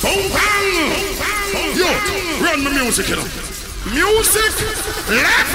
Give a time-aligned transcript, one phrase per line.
[0.00, 1.18] Boom bang!
[1.74, 1.90] Yo,
[2.44, 3.26] run the music, you know.
[3.90, 4.54] Music,
[5.10, 5.54] left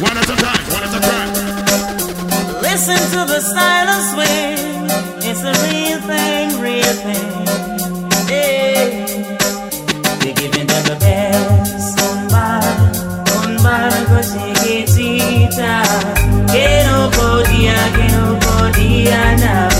[0.00, 1.30] One at a time, one at a time.
[2.62, 3.40] Listen to the
[3.90, 4.86] of swing.
[5.28, 7.30] It's a real thing, real thing.
[8.30, 9.02] Yeah.
[10.20, 11.98] We're giving them the best.
[11.98, 12.62] Umba,
[13.42, 15.82] umba, cosita.
[16.52, 19.71] Que no podía, que no podía navegar.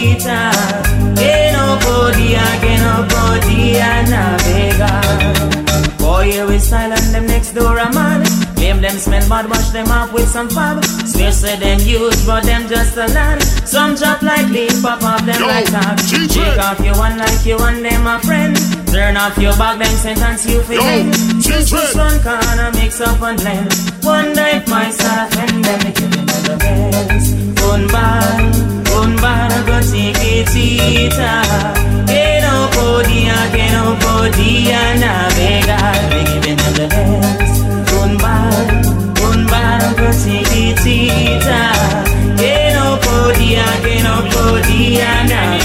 [0.00, 0.50] Cosita.
[1.16, 5.34] Que no podía, que no podía navegar.
[5.98, 8.22] Boy, here is silent, them next door a man.
[8.56, 10.84] Claim them smell bad, wash them off with some fab.
[11.06, 13.42] Swear say them huge, but them just a land.
[13.64, 15.98] Some drop like leaf, pop off them Yo, like tag.
[16.28, 18.56] Take off your one like you and them a friend.
[18.88, 20.74] Turn off your back, them sentence you for.
[20.74, 21.66] G-Dread.
[21.66, 23.68] Just one corner, mix up and blend.
[24.02, 27.50] Wonder if myself and them they give me the best.
[27.70, 28.49] Un bar,
[29.20, 31.42] un bar, go chiquitita.
[32.06, 36.10] Que no podía, que no podía navegar.
[38.02, 38.82] Un bar,
[39.30, 41.72] un bar, go chiquitita.
[42.38, 45.59] Que no podía, que no podía navegar.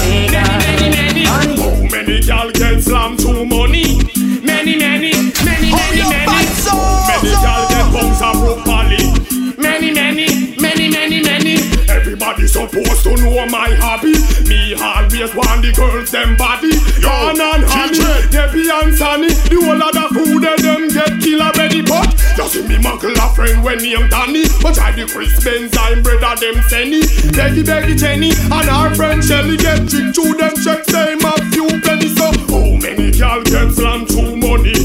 [12.46, 14.14] Supposed to know my hobby.
[14.48, 16.72] Me always want the girls them body.
[17.02, 19.28] Yarn oh, and honey, Debbie and Sunny.
[19.50, 21.82] The whole of the food and them get kill already.
[21.82, 24.44] But just see me muggle a friend when name Danny.
[24.62, 27.02] But I the Chris Benz, I'm brother them Senny.
[27.32, 31.68] Becky, Becky, Jenny, and our friend Shelly get tricked through them check same a few
[31.82, 32.16] pennies.
[32.16, 34.76] So how many gal get slammed through money?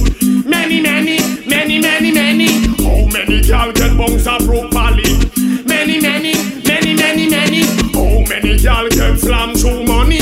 [0.46, 2.50] Many, many, many, many, many.
[2.84, 4.72] How many gal get bungs and broke
[8.52, 10.20] many gal get slammed through money?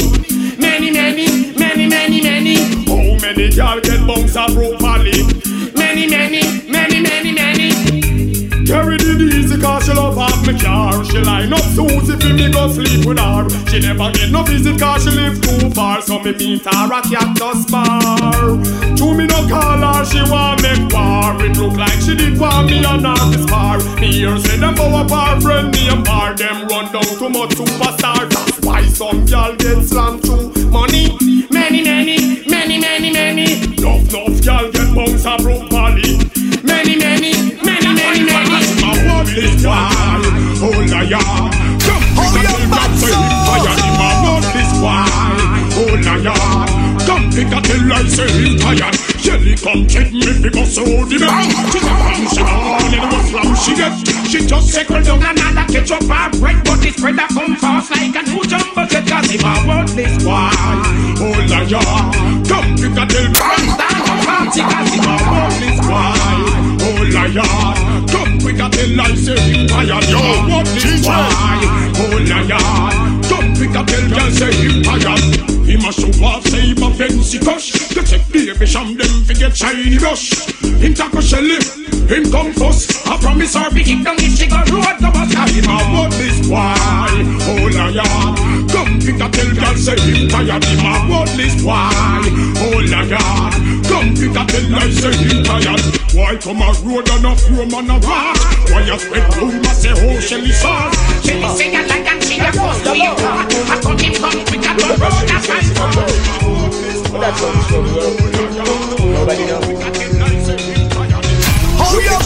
[0.59, 2.55] Many, many, many, many, many.
[2.85, 5.23] How many gal get and broke Polly?
[5.75, 8.65] Many, many, many, many, many.
[8.65, 12.51] Carry it easy cause she love half me car She line up Susie for me
[12.51, 13.47] go sleep with her.
[13.71, 16.01] She never get no visit cause she live too far.
[16.01, 18.59] So me meet her a cactus bar.
[18.99, 21.39] To me no call her she want make war.
[21.39, 23.01] It look like she did want me on
[23.31, 26.35] this bar Me hear say them go up her friend name bar.
[26.35, 28.29] Them run down too much superstar.
[28.29, 31.15] That's why some y'all get slammed through money
[31.49, 33.63] Many, many, many, many, many.
[33.63, 36.17] Enough, enough y'all get bounced and broke Polly
[36.61, 37.31] Many, many,
[37.63, 38.81] many, many, many.
[38.81, 40.09] My word is why
[40.61, 41.68] Oh la ya
[46.17, 46.65] La
[47.05, 51.17] Come pick a till I say him fire Shelly come check me bust out the
[51.21, 53.93] bang She a bang she all in what slam she get?
[54.25, 57.91] She just circle down another catch up her bread But the spread a come fast
[57.91, 60.49] like a new jumbo jet Cause him a word is why
[61.21, 61.81] Oh ya.
[62.49, 66.17] Come pick a till bang down a party Cause him a word is why
[66.89, 67.45] Oh ya.
[68.09, 70.19] Come quick and tell I say him tired Yo,
[70.49, 71.61] what is why?
[72.01, 73.18] Oh liar
[73.61, 75.19] And tell girl say him tired
[75.67, 79.33] He must show off say him a fancy cush To check baby sham them fi
[79.33, 80.47] get shiny rush
[80.79, 81.59] Him tackle Shelly
[82.07, 85.35] Him come first I promise her be kick down if she go road go bust
[85.51, 87.11] Him a what is why?
[87.51, 88.07] Oh liar
[88.71, 92.23] Come and tell girl say him tired Him a what is why?
[92.63, 93.19] Oh liar
[93.91, 95.83] Come and tell I say him tired
[96.15, 98.39] Why come a road and a room and a walk?
[98.71, 100.95] Why you spread rumors say oh Shelly sauce?
[101.25, 101.68] She be
[107.29, 107.45] Nobody
[109.45, 109.69] knows.
[111.77, 112.17] Hold your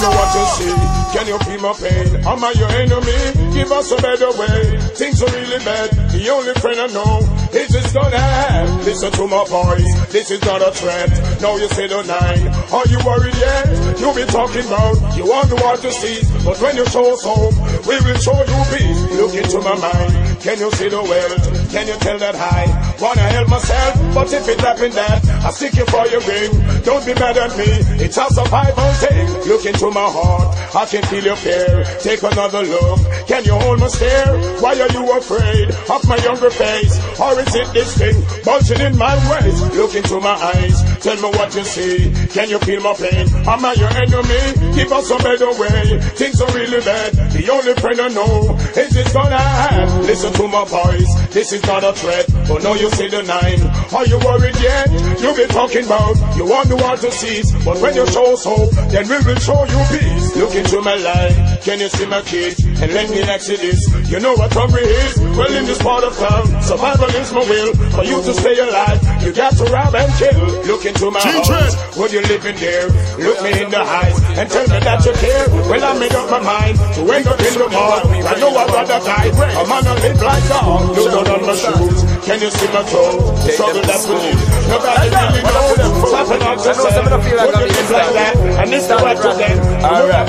[0.00, 0.72] me what you see.
[1.12, 2.08] Can you feel my pain?
[2.24, 3.52] Am I your enemy?
[3.52, 4.78] Give us a better way.
[4.96, 5.90] Things are really bad.
[6.08, 7.20] The only friend I know
[7.52, 8.84] is this gonna end.
[8.86, 9.92] Listen to my voice.
[10.08, 11.10] This is not a threat.
[11.42, 12.48] Now you say the nine.
[12.72, 14.00] Are you worried yet?
[14.00, 17.22] You be talking about you want the world to see, but when you show us
[17.22, 17.54] home,
[17.84, 19.00] we will show you peace.
[19.20, 20.40] Look into my mind.
[20.40, 21.70] Can you see the wealth?
[21.70, 24.14] Can you tell that I wanna help myself?
[24.14, 26.50] But if it happen that I seek you for your ring,
[26.84, 27.66] don't be mad at me.
[27.98, 29.26] It's a survival thing.
[29.48, 30.56] Look into my heart.
[30.74, 31.84] I can feel your fear.
[32.00, 33.00] Take another look.
[33.28, 34.32] Can you hold my stare?
[34.60, 36.96] Why are you afraid of my younger face?
[37.20, 39.74] Or is it this thing bulging in my waist?
[39.74, 40.80] Look into my eyes.
[41.02, 42.12] Tell me what you see.
[42.32, 43.28] Can you feel my pain?
[43.44, 44.74] Am I your enemy?
[44.74, 46.00] Give us a better way.
[46.16, 47.12] Things are really bad.
[47.32, 49.36] The only friend I know is this gonna
[49.76, 50.06] end.
[50.06, 51.10] Listen to my voice.
[51.30, 52.26] This is not a threat.
[52.48, 53.60] But now you see the nine.
[53.92, 54.88] Are you worried yet?
[55.20, 57.50] You be talking about you want the world to cease.
[57.64, 60.36] But when you show hope, then we will show you peace.
[60.36, 61.64] Look into my life.
[61.64, 62.71] Can you see my kids?
[62.80, 63.80] And let me ask you this,
[64.10, 65.18] you know what hungry is?
[65.36, 67.74] Well, in this part of town, survival is my will.
[67.92, 70.40] For you to stay alive, you got to rob and kill.
[70.66, 72.88] Look into my eyes, would you living there?
[73.18, 75.46] Look me in the eyes and tell me that you care.
[75.68, 78.02] Well, I made up my mind to end up in the mall.
[78.02, 79.30] I know I'd rather die.
[79.30, 80.96] I'm gonna live like dog.
[80.96, 82.02] Look down on my shoes.
[82.26, 83.34] Can you see my toe?
[83.50, 84.34] Struggle that's with you.
[84.70, 85.78] Nobody really knows.
[86.10, 86.98] Slapping on yourself.
[87.12, 88.34] Would you live like that?
[88.62, 89.56] And this is what to them.
[89.86, 90.26] Alright.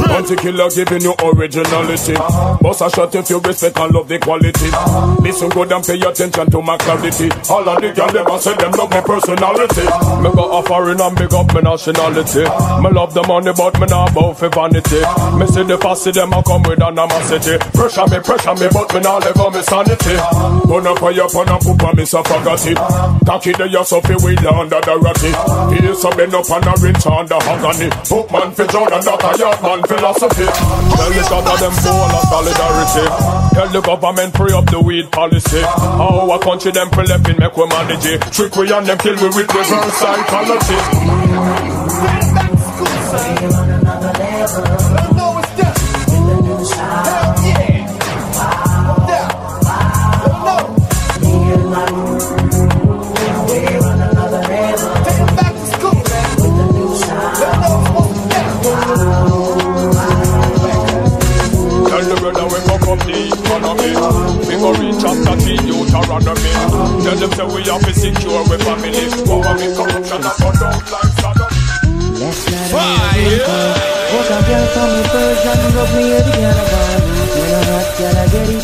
[0.00, 1.14] Bounty killer giving you
[1.50, 2.14] originality.
[2.62, 4.70] Boss a shot if you respect and love the quality.
[5.22, 7.28] Listen good and pay attention to my clarity.
[7.50, 9.86] All of the girls a say them love my personality.
[10.22, 12.44] Me go offering and big up my nationality.
[12.82, 15.02] Me love the money but me not bout for vanity.
[15.36, 17.58] Me see the fussy them a come with animosity.
[17.74, 20.16] Pressure me, pressure me but me not let go me sanity.
[20.70, 22.78] Gonna pay up on a poop and me so forgot it.
[23.26, 25.32] Cocky the your so fi wheel under the ratty.
[25.74, 27.90] He's a bend up and a rinse under agony.
[28.06, 30.46] Hook man fi drown and not a yard man philosophy.
[30.46, 33.06] Tell the top of them full of solidarity.
[33.54, 35.62] Tell the government free up the weed policy.
[35.62, 38.20] Our country them pre left in make we manage it.
[38.32, 40.78] Trick we and them kill we with reverse psychology.
[44.96, 45.09] Tell
[66.00, 67.02] the Deuteronomy.
[67.04, 69.04] Tell them say we have to secure we family.
[69.26, 71.52] Power me corruption and burn down like Saddam.
[72.70, 73.90] Fire!
[74.12, 76.99] What a girl from me Persian rub me head girl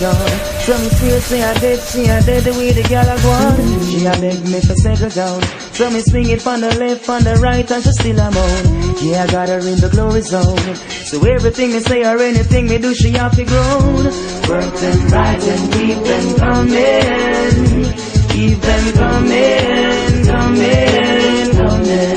[0.06, 2.72] I get it on So me still say I dead, see I dead the way
[2.72, 5.42] the girl a gone She a beg me to settle down.
[5.72, 8.96] So me swing it from the left, from the right and she still a moan.
[9.02, 10.74] Yeah I got her in the glory zone.
[11.06, 14.04] So everything me say or anything me do she have to groan.
[14.48, 18.06] Work them right and keep them coming.
[18.36, 22.16] Keep them coming, coming, coming.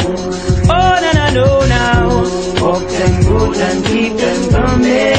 [0.67, 2.07] Oh, na na no now.
[2.61, 5.18] Walk them good and keep them coming.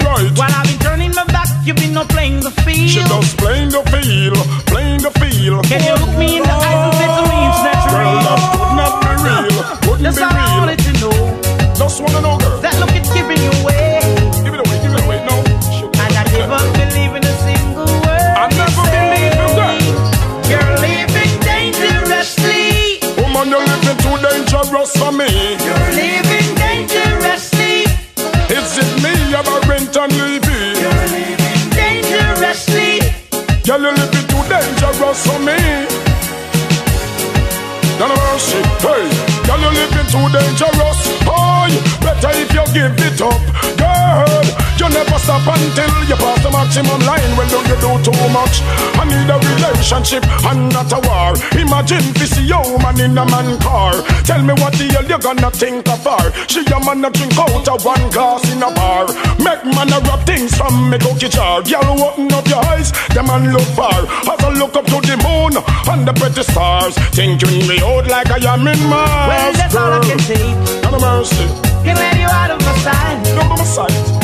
[38.49, 39.05] No hey.
[39.45, 40.99] Girl, you living too dangerous.
[41.29, 41.67] Oh,
[42.01, 43.41] better if you give it up,
[43.77, 44.60] girl.
[44.81, 47.37] You never stop until you pass the maximum line.
[47.37, 48.65] Well, don't you do too much?
[48.97, 51.37] I need a relationship and not a war.
[51.53, 53.93] Imagine this young man in a man car.
[54.25, 56.33] Tell me what the hell you gonna think of her?
[56.49, 59.05] She a man a drink out of one glass in a bar.
[59.37, 61.61] Make man a rub things from me cookie jar.
[61.61, 64.01] Girl, open up your eyes, the man look far.
[64.33, 65.61] As I look up to the moon
[65.93, 69.29] and the pretty stars, thinking me out like I am in Mars.
[69.29, 70.57] Well, that's all I can take.
[70.81, 71.45] Not a mercy,
[71.85, 73.21] Can let you out of my sight.
[73.37, 74.20] no my sight.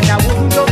[0.00, 0.66] Too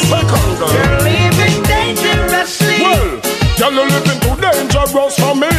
[0.00, 0.76] dangerous for me.
[0.76, 2.78] You're living dangerously.
[2.82, 3.20] Well,
[3.58, 5.50] yellow living too dangerous for me.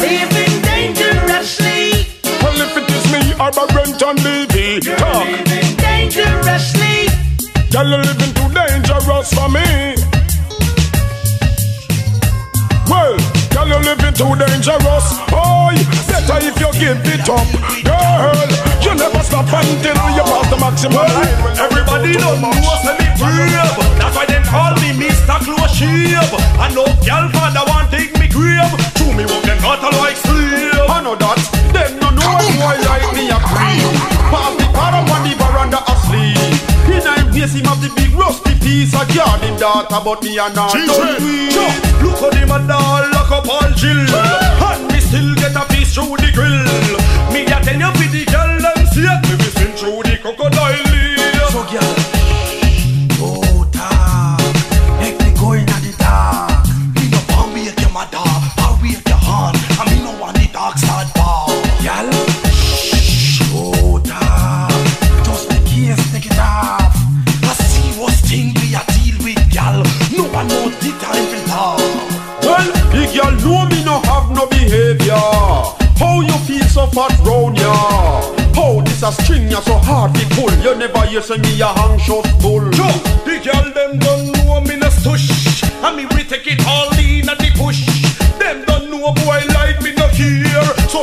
[0.00, 2.06] Living dangerously.
[2.42, 4.80] Well, if it is me, I'm a rent and Levy.
[4.84, 7.08] You're living dangerously.
[7.72, 9.96] Girl, you living too dangerous for me.
[12.88, 13.16] Well,
[13.52, 15.06] girl, you living too dangerous.
[15.32, 15.70] Oh,
[16.08, 17.48] better if you give it up,
[17.84, 18.63] girl.
[19.04, 21.04] Never stop until you pass the maximum
[21.60, 23.76] Everybody know me was me brave.
[24.00, 25.44] That's why they call me Mr.
[25.44, 26.32] Close Shave.
[26.56, 28.64] I know girl father want take me grave.
[28.64, 30.88] To me walk them not like slave.
[30.88, 31.36] I know that.
[31.76, 33.92] Them no know why like me a cream.
[34.32, 36.56] Pass the para on the veranda asleep.
[36.88, 40.40] In I'm face him have the big rusty piece of yard him daughter but me
[40.40, 41.73] a not done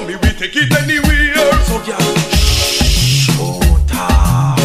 [0.07, 1.35] me we take it anywhere.
[1.65, 2.15] So girl,
[2.81, 4.57] shh, oh talk.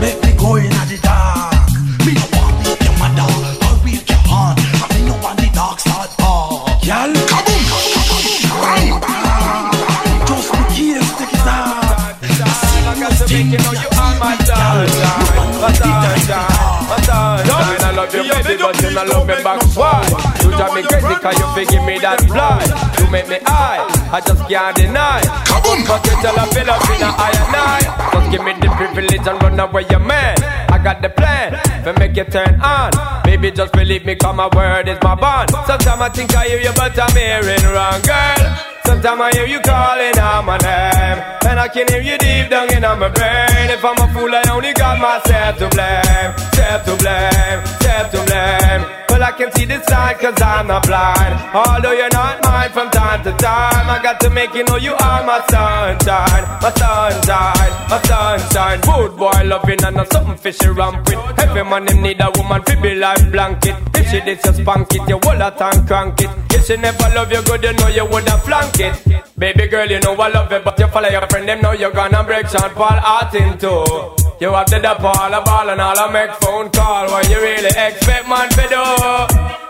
[0.00, 1.70] Make me go in at the dark.
[2.04, 3.26] Me no want beat your mother
[3.66, 4.58] or wake your heart.
[4.58, 6.66] And me no want the dark start talk.
[6.84, 9.06] Girl, kaboom, kaboom, kaboom.
[10.26, 11.94] Just me case take it out.
[12.86, 15.26] I got to make you know you are my sunshine,
[15.60, 16.46] my sunshine,
[16.86, 17.54] my sunshine.
[17.76, 19.60] I love you, baby, but you don't love me back.
[19.74, 20.04] Why?
[20.42, 22.62] You drive me crazy 'cause you feel give me that fly.
[22.98, 23.80] You make me high,
[24.12, 25.20] I just can't deny.
[25.86, 27.86] But you tell a up in a higher night.
[28.12, 30.36] Just give me the privilege and run away, your man.
[30.70, 31.52] I got the plan
[31.84, 32.92] to make you turn on.
[33.24, 35.50] Baby, just believe me, cause my word is my bond.
[35.66, 38.66] Sometimes I think I hear you, but I'm hearing wrong, girl.
[38.86, 41.18] Sometimes I hear you calling out my name
[41.50, 44.44] And I can hear you deep down in my brain If I'm a fool I
[44.52, 49.64] only got myself to blame Self to blame, self to blame Well I can see
[49.64, 51.40] the sign cause I'm not blind.
[51.56, 54.92] Although you're not mine from time to time I got to make you know you
[54.92, 58.80] are my sunshine My sunshine, my sunshine.
[58.82, 61.40] Good boy loving and not something fishy rampant.
[61.40, 63.76] Every man him need a woman fi be like blanket.
[63.94, 66.28] If she did just spank it, you hold that and crank it.
[66.52, 69.24] If she never love you good, you know you woulda flank it.
[69.38, 71.90] Baby girl, you know I love you, But you follow your friend, them know you're
[71.90, 75.96] gonna break Sean Paul heart in two You have the Paul, a ball and all
[75.96, 78.84] I make phone call What you really expect man to do.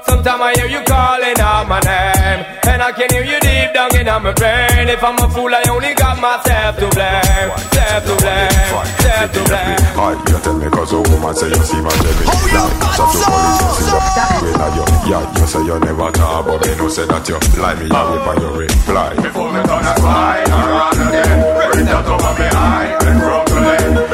[0.03, 3.95] Sometimes I hear you calling out my name And I can hear you deep down
[3.95, 4.91] in my brain.
[4.91, 8.75] If I'm a fool, I only got myself to blame Self to blame,
[9.07, 9.79] self to blame.
[9.95, 13.19] Hi, you tell me cause a woman say you see my jelly Like, shut to
[13.23, 14.03] police, you see the
[14.43, 17.39] When I you, yeah, you say you never talk But me no say that you
[17.63, 19.15] lie me, you whip and you reply.
[19.15, 21.39] Before me turn a slide around again
[21.71, 24.06] Bring that over me eye and rub the leg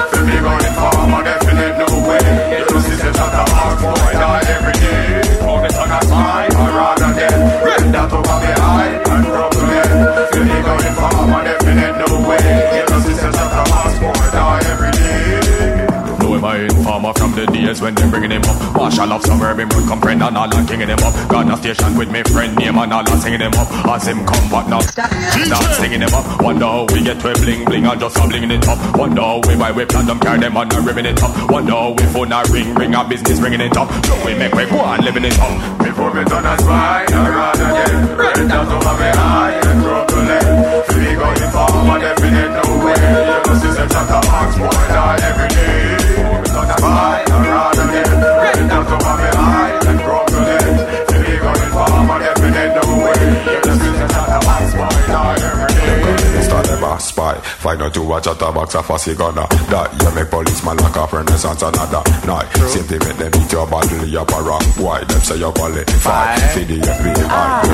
[17.79, 18.77] from the when they bringing him up.
[18.77, 21.15] Marshal of suburban would comprehend and all and kinging him up.
[21.29, 23.69] Got a station with me friend name and all and singing him up.
[23.87, 26.43] As him come but now stop singing him up.
[26.43, 28.79] Wonder how we get to a bling bling and just a blinging it up.
[28.97, 31.33] Wonder how we buy we plan them carry them and a ribbing it up.
[31.51, 33.89] Wonder how we phone a ring ring a business ringing it up.
[34.05, 35.79] So we make we go on living it up.
[35.79, 40.21] Before me turn a slide around again Bring that over me eye and rub the
[40.25, 40.47] leg
[40.87, 44.51] Feel me going farm a definite no way You know see say shut a mark
[44.57, 48.11] boy die every day Before me turn a slide around again
[48.53, 50.75] Bring that over me eye and rub the leg
[51.09, 53.23] Feel me going farm a definite no way.
[53.53, 57.83] You know see say shut a mark boy die every day Start never spy Find
[57.83, 61.13] out you watch at a box of fussy gonna Die, you make policeman lock up
[61.13, 62.49] renaissance another night.
[62.69, 65.51] Same thing make them beat your bottle, you up a wrong Why, them say you
[65.53, 67.12] qualify For the FBI You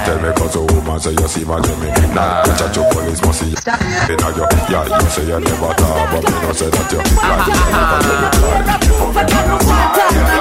[0.08, 3.20] tell me cause a woman say you see my Jimmy Nah, you chat your police
[3.22, 6.70] must see you know you, yeah, you say you never talk But me no say
[6.70, 8.78] that you Right, you never do reply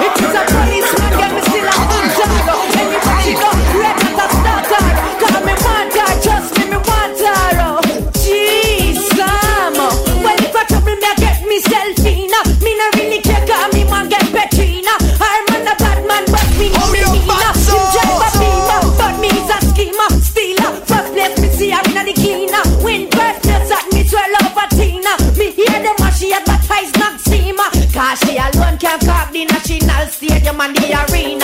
[0.06, 1.98] If it's a policeman, get me still a hunter.
[2.24, 2.57] Anybody
[28.08, 31.37] Cause she alone can carve the national stadium and the arena.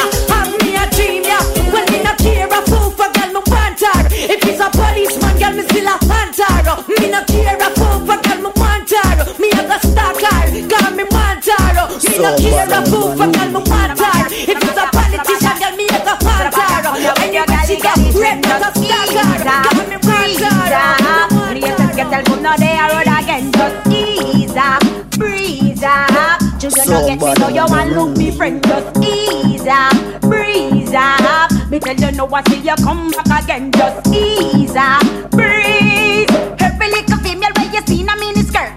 [32.24, 33.70] You I see you come back again.
[33.70, 36.24] Just ease up, breeze.
[36.56, 38.72] Every little female where you see in a mini skirt.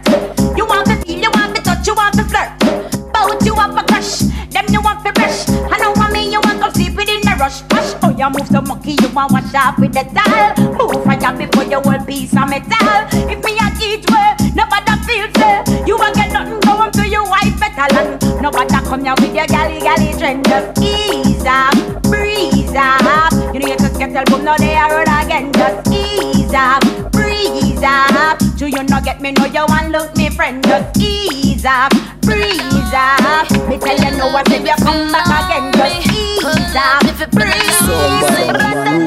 [0.58, 2.51] You want to feel, you want to touch, you want to flirt.
[3.13, 4.20] Bout you up a crush,
[4.51, 5.48] them you want to brush.
[5.48, 7.63] I know what me you want to sleep within the rush.
[7.70, 10.51] Push, oh you move so monkey, you want wash off with the towel.
[10.75, 13.08] Move fire before you whole piece of metal.
[13.32, 15.88] If me a teach well, nobody feels it.
[15.88, 18.20] You won't get nothing going to your wife better.
[18.42, 20.44] Nobody come here with your galley galley trend.
[20.44, 21.17] Just ease
[24.18, 25.52] little boom, now they are road again.
[25.54, 26.82] Just ease up,
[27.12, 28.40] breeze up.
[28.58, 29.32] Do you not get me?
[29.32, 30.64] No, you want look me friend.
[30.64, 33.50] Just ease up, breeze up.
[33.70, 35.72] Me tell you no, what if you come back again?
[35.74, 39.07] Just ease up, breeze up.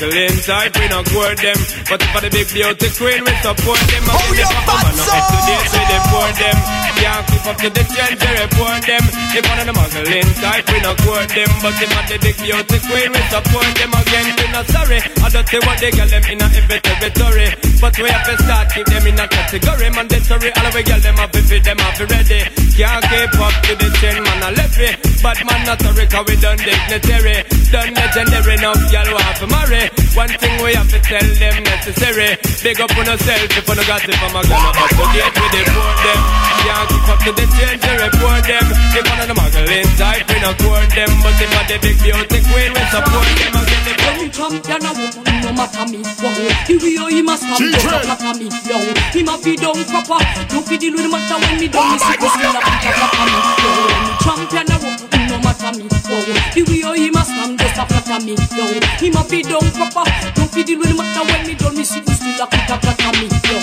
[0.00, 1.58] one of the muggle inside, we not court them.
[1.88, 4.02] But for the big beauty queen, we support them.
[4.08, 6.56] And oh, if a woman not up to date, we deport them.
[7.00, 9.04] Can't keep up to the trend, we report them.
[9.32, 11.50] If one of the muggle inside, we not court them.
[11.60, 14.26] But if for the big beauty queen, we support them again.
[14.36, 14.98] We not sorry.
[15.00, 17.48] I don't see what they get them in a every territory.
[17.80, 19.88] But we have to start keep them in a category.
[19.90, 22.40] Mandatory, all of we get them up if them up ready.
[22.76, 25.09] Can't keep up to the trend, man, I left it.
[25.22, 27.44] But man, not sorry, cause we done dignitary.
[27.68, 29.84] Done legendary, now y'all want to marry.
[30.16, 32.40] One thing we have to tell them necessary.
[32.64, 35.36] Big up on yourself if you no got it from a gun up to date
[35.36, 36.20] with the poor them.
[36.60, 38.66] Can't keep up to the change to report them.
[38.96, 41.12] If one of the muggle inside, we not court them.
[41.20, 43.82] But if I the big beauty queen, we support them again.
[43.84, 46.00] The Any champion a woman, no matter me.
[46.00, 46.32] Wow,
[46.64, 47.76] the way he must come, no
[48.08, 48.48] matter me.
[48.64, 48.76] Yo,
[49.12, 50.20] he must be down proper.
[50.48, 52.96] No fi deal with the matter when me done, me see the still a picture
[52.98, 53.36] for me.
[53.60, 55.86] Yo, any champion a woman, no matter me.
[56.10, 58.34] Wow, the way he must come, just a flatter me.
[58.58, 58.66] Yo,
[58.98, 60.04] he must be down proper.
[60.36, 63.12] No fi deal with matter when me done, me see the still a picture for
[63.14, 63.30] me.
[63.30, 63.56] Yo,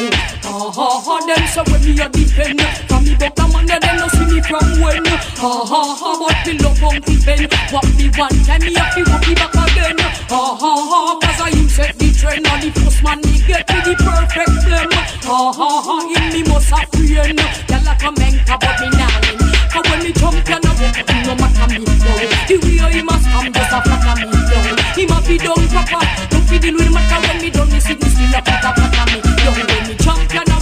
[0.48, 2.62] ha ha ha, them so when me a depend.
[2.88, 5.04] From me but a man, them no see me from when.
[5.04, 7.44] Ha ha ha, but me love Uncle Ben.
[7.76, 10.00] What me one time, me have to walk me back again.
[10.32, 12.48] Ha ha ha, cause I him set the trend.
[12.48, 14.92] And the first man me get me the perfect blem.
[15.28, 17.40] Ha ha ha, him me must have friend.
[17.68, 19.52] Y'all like a menka, but me win.
[19.76, 20.67] And when me jump, you
[21.04, 22.12] know, no matter me, no.
[22.48, 24.58] The way he must come, just a flatter me, no.
[24.96, 26.02] He must be done proper.
[26.32, 29.06] Don't fi deal with matter when me done, me see me still a flatter, flatter
[29.12, 29.52] me, no.
[29.54, 30.60] When me jump, you know,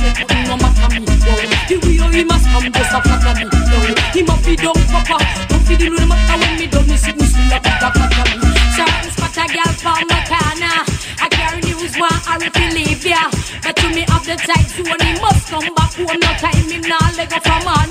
[0.49, 1.33] no matter me, no.
[1.69, 3.77] The way he must come, just a flatter me, no.
[4.11, 5.19] He must be done proper.
[5.49, 8.25] Don't fi deal with matter when me done, me see me still a flatter, flatter
[8.35, 8.47] me.
[8.75, 10.77] Certain spot a girl from my corner.
[11.21, 12.37] I carry news one I
[12.75, 13.29] leave ya.
[13.63, 16.19] But to me of the tight so he must come back home.
[16.19, 17.84] No time him now leg up from ya.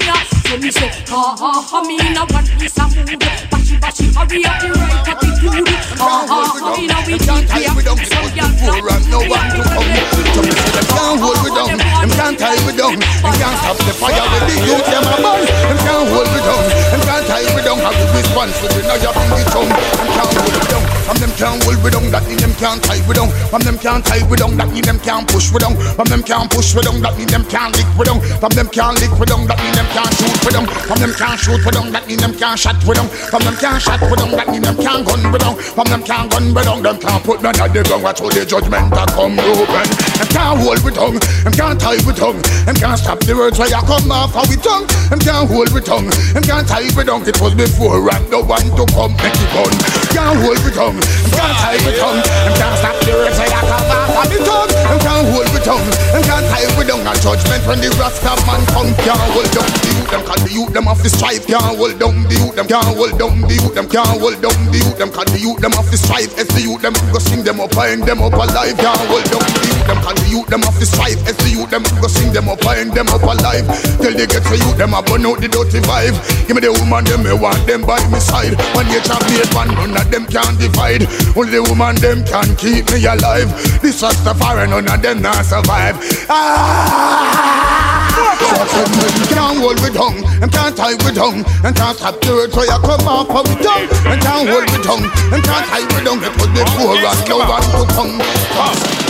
[0.48, 3.20] So me say, ha ha ha, me in a one piece of mood.
[3.50, 5.68] Bashy bashy, hurry up the right attitude.
[5.98, 7.74] Ha ha ha, me now we deep here.
[8.08, 9.90] Some girl poor and no one to come.
[10.34, 13.92] Say them can't hold me down, them can't tie me down, them can't stop the
[13.94, 15.42] fire with the youth them a burn.
[15.44, 17.78] Them can't hold me down, them can't tie me down.
[17.84, 19.70] Have the the now you bring it home.
[19.70, 20.73] Them can't hold me down,
[21.04, 22.08] from them can't hold me down.
[22.10, 23.28] That mean them can't tie me down.
[23.52, 24.56] From them can't tie me down.
[24.56, 25.76] That mean them can't push me down.
[25.76, 27.00] From them can't push me down.
[27.04, 28.20] That mean them can't lick me down.
[28.40, 29.44] From them can't lick me down.
[29.44, 30.66] That mean them can't shoot me down.
[30.88, 31.92] From them can't shoot me down.
[31.92, 33.08] That mean them can't shot me down.
[33.28, 34.30] From them can't shot me down.
[34.32, 35.54] That mean them can't gun me down.
[35.60, 36.80] From them can't gun me down.
[36.80, 38.00] Them can't put none of the gun.
[38.00, 39.88] Watch how the judgment a come open.
[40.16, 41.14] Them can't hold me down.
[41.44, 42.40] Them can't tie me down.
[42.64, 44.88] Them can't stop the words where you come off of we tongue.
[45.12, 46.08] Them can't hold me tongue.
[46.32, 47.20] Them can't tie me down.
[47.28, 49.74] It was before and the one to come make it gun.
[50.16, 50.93] Can't hold me tongue.
[51.00, 52.20] Them can't tie me tongue.
[52.22, 54.70] Them can't stop the words you come off of me tongue.
[54.70, 55.88] Them can't hold me tongue.
[56.14, 57.02] Them can't tie me down.
[57.04, 58.90] A judgment when the Rasta man come.
[59.02, 60.10] Can't hold down the youth.
[60.10, 61.46] Them call the youth them off the strife.
[61.46, 62.54] Can't hold down the youth.
[62.54, 63.74] Them can't hold down the youth.
[63.74, 64.98] Them can't hold down the youth.
[64.98, 66.32] Them call the youth them off the strife.
[66.38, 68.76] As the youth them go sing them up and them up alive.
[68.78, 69.73] Can't hold down the youth.
[69.86, 71.20] Them call the youth them off the strife.
[71.28, 73.66] As the youth them go sing them up and them up alive.
[74.00, 76.16] Till they get to youth them a burn out the dirty vibe.
[76.46, 78.56] Give me the woman them me want them by my side.
[78.74, 81.04] When you chop made one none of them can divide.
[81.36, 83.48] Only the woman them can keep me alive.
[83.82, 85.96] This fire none of them not survive.
[86.28, 88.03] Ah!
[88.14, 92.30] So them can't hold me down, them can't tie me down, them can't stop the
[92.30, 93.86] words where you come off of me tongue.
[94.06, 96.18] Them can't hold me down, them can't tie me down.
[96.22, 98.18] It was before and no one to come.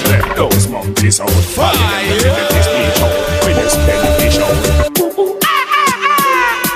[0.08, 1.30] Let those monkeys out.
[1.30, 1.72] Fire.
[1.74, 3.12] Let this be show.
[3.44, 4.52] With this beneficial.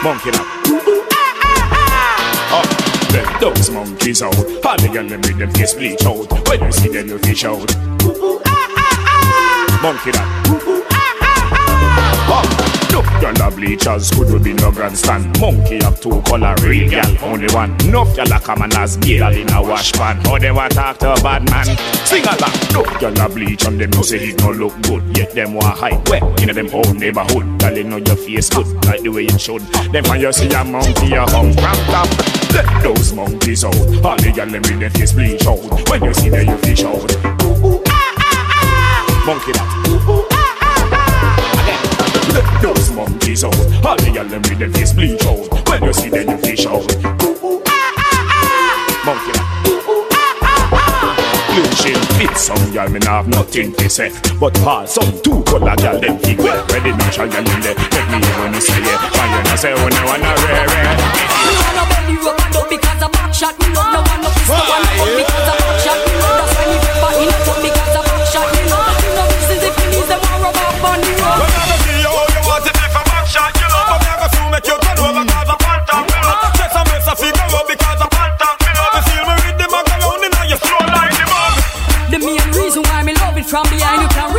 [0.02, 0.46] Monkey now.
[2.50, 2.64] Oh,
[3.12, 4.32] Let those monkeys out.
[4.32, 6.30] The girl them with them face bleach out.
[6.48, 7.74] When you see them, you fish out.
[9.82, 10.77] Monkey now.
[12.30, 15.40] Oh, no, a bleachers could be no grandstand.
[15.40, 17.76] Monkey have two color, real girl only one.
[17.90, 20.16] No a come and as girl in a wash pan.
[20.24, 21.66] How they want talk to a bad man?
[22.06, 22.52] Sing along.
[22.72, 25.16] No a bleach and them no say it no look good.
[25.16, 27.46] Yet them want hide where in them own neighborhood.
[27.76, 29.62] You know your face good like the way it should.
[29.92, 32.08] Then when you see a monkey, you hung cramped up.
[32.52, 33.74] Let those monkeys out.
[33.74, 35.88] All the girl them with their face bleach out.
[35.88, 37.14] When you see them, you fish out.
[37.64, 39.24] Ooh ah ah ah.
[39.26, 40.28] Monkey that.
[40.30, 40.37] Let
[43.28, 43.54] those out.
[43.84, 45.68] All the gyal them with them face bleach out.
[45.68, 46.86] When you see them, you fish out.
[49.04, 49.32] Monkey.
[51.78, 54.10] Shell fit some gyal me have nothing to say.
[54.40, 56.64] But pass some two color gyal them fit well.
[56.68, 57.76] Ready natural gyal in there.
[57.76, 58.98] Make me when you say yeah.
[59.12, 60.96] Why you not say when you wanna rare rare?
[60.96, 63.92] Me wanna belly rub and up because a back shot me love.
[63.92, 66.36] No one no kiss, no one no hug because a back shot me love.
[66.38, 67.97] That's why me prefer in a tub because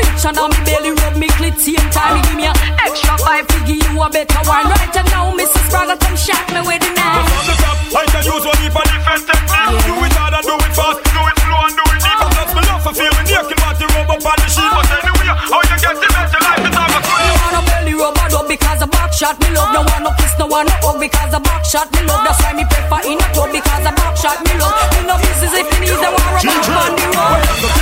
[0.09, 2.37] behind you can reach and on me belly rub me clit same time me give
[2.37, 2.53] me a
[2.85, 5.69] extra five to give you a better wine right and now Mrs.
[5.69, 7.25] Brother come shot me with the knife.
[7.29, 9.85] From the top, I can use one for different technique.
[9.85, 12.19] Do it hard and do it fast, do it slow and do it deep.
[12.19, 14.71] Plus me love for feel me naked, but you rub up on the sheet.
[14.73, 18.17] But anyway, how you get the better life is all a Me wanna belly rub
[18.19, 19.71] and up because a back shot me love.
[19.73, 22.21] No one no kiss, no one no hug because a back shot me love.
[22.25, 24.75] That's why me prefer in a club because a back shot me love.
[24.93, 27.78] Me no business if you need want rub up on the road.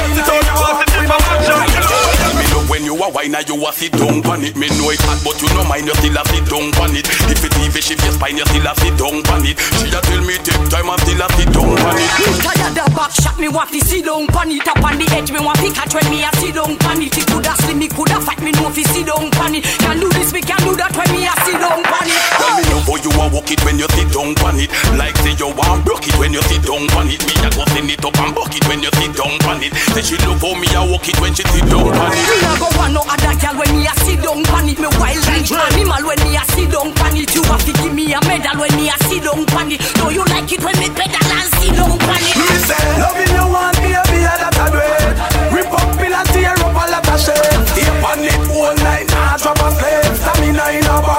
[3.08, 4.56] A wine and you a sit down on it.
[4.60, 7.08] Me know it hot, but you no mind you still a sit down on it.
[7.32, 9.56] If it even shift your spine, you still a sit down on it.
[9.80, 12.12] She a tell me take time and still a sit down on it.
[12.44, 15.32] Tired the back shot me want to sit down pan it up on the edge
[15.32, 17.16] me want to catch when me a sit down pan it.
[17.16, 19.64] It coulda slim, me coulda fat, me know fi sit down pan it.
[19.80, 22.20] Can do this, we can do that when me a sit down pan it.
[22.36, 24.70] Tell me how you a walk it when you sit down on it.
[25.00, 27.24] Like say you want broke it when you sit down on it.
[27.24, 29.72] Me a go send it up and buck it when you sit down on it.
[29.96, 32.20] Say she love how me a walk it when she sit down on it.
[32.20, 34.80] Me a go want no other girl when me a sit down pan it.
[34.82, 37.30] Me wild like animal when me a sit down pan it.
[37.36, 39.82] You have to give me a medal when me a sit down pan it.
[39.98, 42.36] Know you like it when me pedal and sit down pan it.
[42.42, 45.14] Me say, loving you want me a be a that I do it.
[45.54, 47.38] Rip up pill and tear up a lot of shit.
[47.78, 50.16] If on it all night, nah drop a slave.
[50.18, 51.17] Stamina in a back,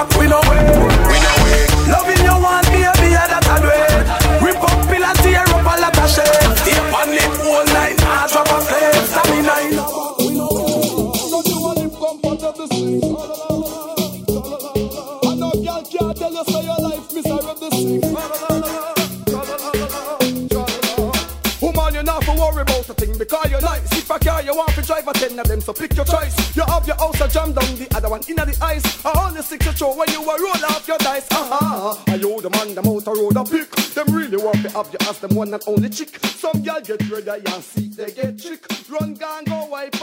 [12.49, 12.51] I
[15.35, 18.01] know girl can't tell you so your life miserable sing.
[21.61, 23.91] Woman, you not to worry about a thing because you're nice.
[23.91, 26.55] If a car you want to drive a ten of them, so pick your choice.
[26.55, 29.05] You have your house a jam down, the other one inna the ice.
[29.05, 31.27] I only six a show when you a roll off your dice.
[31.31, 33.69] Aha, I you the man, the motor road a pick.
[33.93, 36.17] Them really want to have you as them one and only chick.
[36.25, 38.65] Some girl get ready and see they get chick.
[38.89, 39.98] Run, gang, go wipe